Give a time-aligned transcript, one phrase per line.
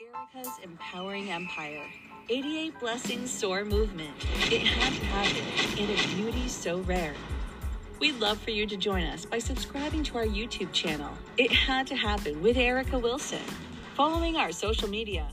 [0.00, 1.82] Erica's empowering empire.
[2.28, 4.14] 88 Blessings Soar Movement.
[4.48, 7.14] It had to happen in a beauty so rare.
[7.98, 11.10] We'd love for you to join us by subscribing to our YouTube channel.
[11.36, 13.42] It had to happen with Erica Wilson.
[13.96, 15.26] Following our social media